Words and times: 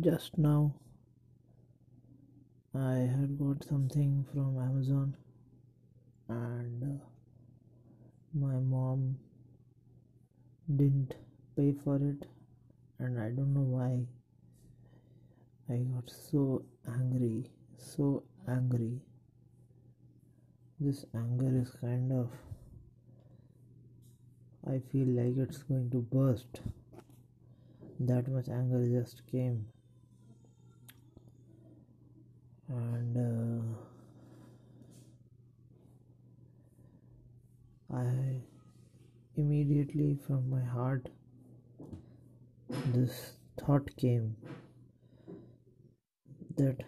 just 0.00 0.38
now 0.38 0.74
I 2.74 2.94
had 2.94 3.38
got 3.38 3.62
something 3.64 4.24
from 4.32 4.58
Amazon 4.58 5.16
and 6.28 6.82
uh, 6.82 7.04
my 8.32 8.54
mom 8.54 9.18
didn't 10.76 11.14
pay 11.56 11.74
for 11.84 11.96
it 11.96 12.26
and 12.98 13.20
I 13.20 13.28
don't 13.30 13.52
know 13.52 13.60
why 13.60 14.06
I 15.68 15.78
got 15.78 16.10
so 16.10 16.64
angry 16.86 17.50
so 17.82 18.22
angry. 18.48 19.00
This 20.80 21.04
anger 21.14 21.60
is 21.60 21.70
kind 21.80 22.12
of 22.12 22.30
I 24.66 24.80
feel 24.90 25.08
like 25.08 25.36
it's 25.36 25.62
going 25.64 25.90
to 25.90 25.98
burst. 25.98 26.60
That 28.00 28.28
much 28.28 28.48
anger 28.48 28.86
just 28.88 29.22
came 29.30 29.66
and 32.72 33.16
uh, 33.16 33.62
I 37.96 38.40
immediately 39.36 40.18
from 40.26 40.48
my 40.50 40.64
heart 40.64 41.08
this 42.94 43.36
thought 43.60 43.94
came 43.96 44.36
that 46.56 46.84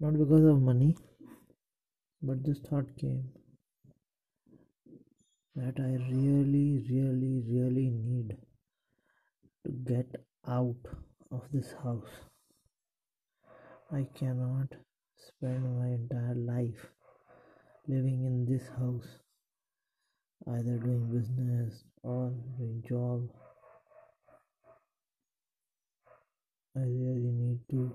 not 0.00 0.18
because 0.18 0.44
of 0.44 0.60
money 0.60 0.96
but 2.22 2.44
this 2.44 2.58
thought 2.60 2.96
came 2.96 3.24
that 5.54 5.74
I 5.78 5.98
really, 6.10 6.82
really, 6.90 7.42
really 7.46 7.90
need 7.90 8.36
to 9.66 9.72
get 9.84 10.06
out 10.48 10.76
of 11.30 11.42
this 11.52 11.74
house. 11.82 12.14
I 13.92 14.06
cannot 14.18 14.68
spend 15.28 15.78
my 15.78 15.86
entire 15.86 16.34
life 16.34 16.86
living 17.88 18.24
in 18.24 18.44
this 18.44 18.68
house, 18.78 19.18
either 20.48 20.78
doing 20.78 21.08
business 21.12 21.84
or 22.02 22.32
doing 22.58 22.82
job. 22.88 23.28
I 26.76 26.80
really 26.80 27.32
need 27.32 27.60
to 27.70 27.94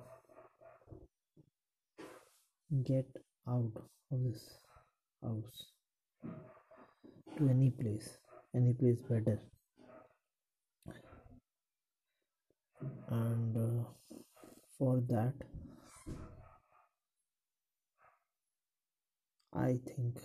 get 2.83 3.07
out 3.47 3.71
of 4.11 4.23
this 4.23 4.41
house 5.23 5.71
to 7.37 7.49
any 7.49 7.71
place, 7.71 8.17
any 8.55 8.73
place 8.73 9.01
better. 9.09 9.39
And 13.09 13.57
uh, 13.57 13.83
for 14.77 15.01
that, 15.09 15.33
I 19.57 19.79
think 19.87 20.19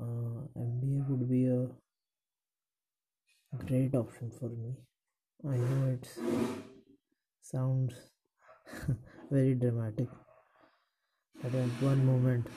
uh, 0.00 0.40
MBA 0.56 1.08
would 1.08 1.28
be 1.30 1.46
a 1.46 1.68
great 3.66 3.94
option 3.94 4.32
for 4.32 4.48
me. 4.48 4.74
I 5.48 5.56
know 5.58 5.92
it 5.92 6.08
sounds 7.40 7.94
very 9.30 9.54
dramatic, 9.54 10.08
but 11.40 11.54
at 11.54 11.68
one 11.80 12.04
moment 12.04 12.48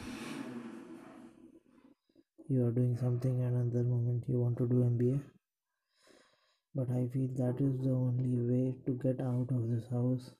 you 2.50 2.66
are 2.66 2.72
doing 2.72 2.98
something, 2.98 3.44
and 3.44 3.56
another 3.56 3.84
moment 3.84 4.24
you 4.28 4.40
want 4.40 4.58
to 4.58 4.68
do 4.68 4.84
MBA. 4.84 5.22
But 6.74 6.90
I 6.90 7.08
feel 7.14 7.30
that 7.36 7.62
is 7.62 7.80
the 7.80 7.92
only 7.92 8.40
way 8.50 8.76
to 8.88 8.92
get 9.04 9.22
out 9.22 9.52
of 9.52 9.70
this 9.70 9.88
house 9.90 10.32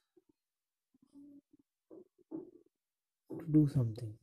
to 3.46 3.52
do 3.52 3.68
something. 3.74 4.14